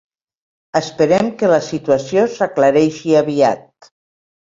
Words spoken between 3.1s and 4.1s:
aviat.